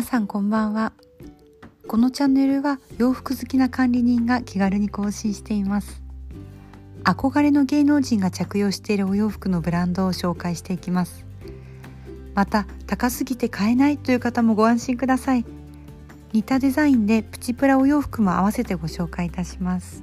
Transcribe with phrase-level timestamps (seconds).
[0.00, 0.94] 皆さんこんばんは。
[1.86, 6.02] このチャンネルは洋服好きな管理人が気軽に更新しています。
[7.04, 11.26] 憧れの芸能人が着用しているお洋服のブランドを紹介していきます。
[12.34, 15.44] また高すぎて買えないという方もご安心ください。
[16.32, 20.02] 似たデザインでプチプラお洋服も合わせてご紹介いたします。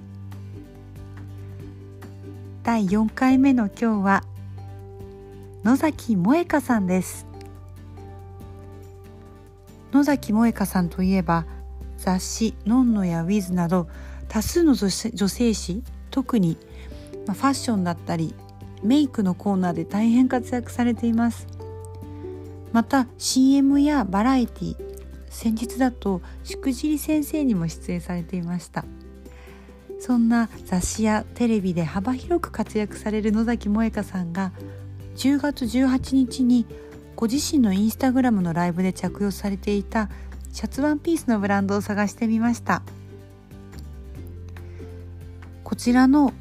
[2.62, 4.24] 第4回目の今日は
[5.64, 7.26] 野崎萌香さんです。
[9.92, 11.46] 野崎萌香さんといえば
[11.98, 13.88] 雑誌「のんの」や「ウィズ」など
[14.28, 16.58] 多数の女性誌特に
[17.26, 18.34] ファッションだったり
[18.84, 21.48] メイクのコーナーで大変活躍されています。
[22.74, 24.76] また CM やバラエティ
[25.30, 28.86] 先日だとしくじり先生にも出演されていました。
[30.00, 34.52] そんな雑誌やテレビで幅広く活躍される野崎萌香さんが
[35.16, 36.68] 10月18日に
[37.18, 40.08] ご自身のインスタグラムのライブで着用されていた
[40.54, 42.84] シャツワンピースのブランドを探してみました。
[45.64, 46.32] こちらの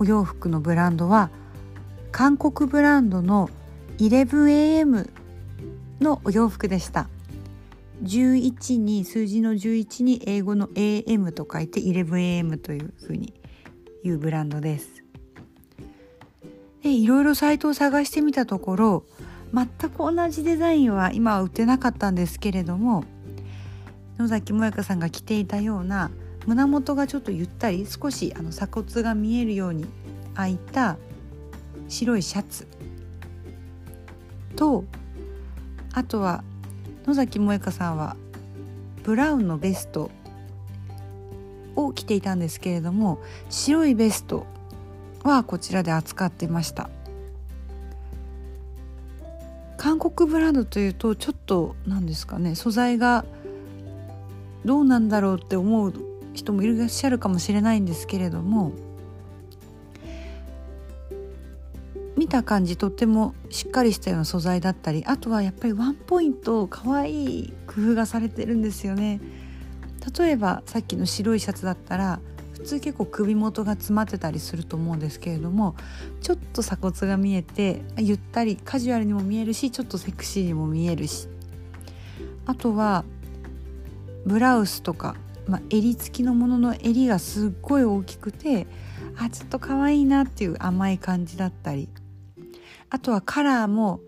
[0.00, 1.30] お洋服のブランドは
[2.10, 3.50] 韓国ブランドの
[3.98, 5.08] 11am
[6.00, 7.08] のお洋服でした。
[8.02, 13.32] 11に数字の11に英語の AM と書いて 11am というふうに
[14.02, 15.04] いうブランドです。
[16.82, 19.04] でいろいろサイトを探してみたところ
[19.52, 23.04] 全く同じデザインは今は売ってなかったんですけれども
[24.18, 26.10] 野崎萌香さんが着ていたような
[26.46, 29.86] 胸元がちょっとゆったり少しあの鎖骨が見えるように
[30.34, 30.96] 開いた
[31.88, 32.66] 白いシャツ。
[34.56, 34.84] と
[35.92, 36.44] あとは
[37.06, 38.16] 野崎萌香さんは
[39.02, 40.10] ブラウンのベスト
[41.74, 44.46] を着ていたんですけれども白いベスト
[45.22, 46.90] はこちらで扱ってました。
[49.80, 53.24] 韓国ブランドというとちょっと何ですかね素材が
[54.66, 55.94] どうなんだろうって思う
[56.34, 58.72] 人もいらっしゃるかもしれないんですけれども
[62.18, 69.18] 見た感じとってもしっかりしたような素材だったりあとはやっぱりワンポイント可愛い工夫がされてるんですよね。
[70.18, 72.20] 例えばさっきの白いシャツだったら
[72.60, 75.74] 普通結構首元が詰まってたりすると思うんですけれども
[76.20, 81.28] ちょっと鎖骨が見えてゆったりカジュアルにも見えるしちょっとセクシーにも見えるし。
[82.46, 83.04] あとは
[84.26, 85.14] ブラウスとか、
[85.46, 88.66] まあ、襟付きのものの襟がすっごい大きくて
[89.16, 91.88] あちょっと可愛いなっていう甘い感じだったり。
[92.92, 94.00] あとはカラーも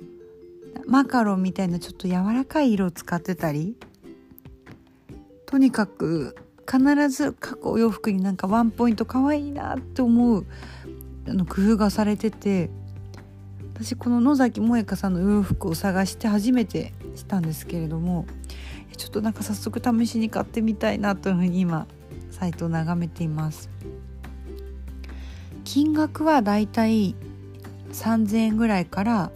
[0.89, 3.77] マカロンみたいなちょっと柔らかい色を使ってたり。
[5.47, 6.35] とにかく
[6.71, 10.47] 必ず各お洋服になんかワンポイント可愛いなって思う
[11.29, 12.71] あの工夫がされてて
[13.75, 18.27] 私この野崎萌香さんの洋服を探して初めてしたんですけれども
[18.97, 21.87] ちょっとなんか早速試しに買ってみたいなというふうに今
[22.31, 23.71] サイトを眺めています。
[25.65, 27.15] 金額はだいたい
[27.93, 29.31] 3,000円ぐらいから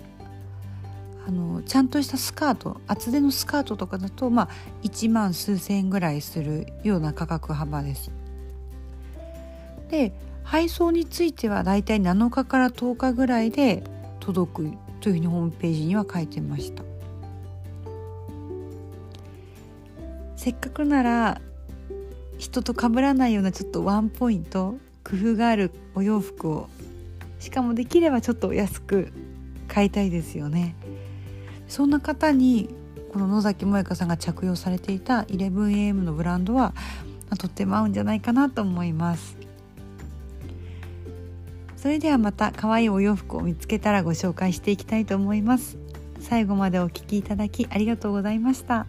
[1.26, 4.48] あのちゃんとしたスカート厚手のスカートとかだとまあ
[4.84, 8.12] 1万数千円ぐらいするような価格幅です。
[9.88, 10.12] で
[10.44, 13.82] 配送についてはだいたい7日から10日ぐらいで
[14.20, 16.84] 届くというふうにホームページには書いてました。
[20.36, 21.40] せっかくなら
[22.38, 26.68] 人と被らないようなちょっとワンポイント工夫があるお洋服を
[27.40, 29.12] しかもできればちょっと安く
[29.66, 30.76] 買いたいですよね。
[31.68, 32.68] そんな方に
[33.12, 36.74] この野崎萌香さんが着用されていた 11am のブランドは
[37.38, 39.36] とっても合うんじゃないかなと思います
[41.76, 45.78] それではまた可愛いお洋服を見つけたらご紹介していきたいと思います
[46.20, 48.86] 最後までお聴きいただきありがとうございました。